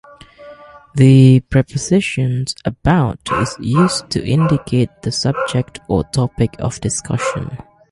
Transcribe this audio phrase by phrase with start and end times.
[0.95, 7.55] The preposition "about" is used to indicate the subject or topic of discussion.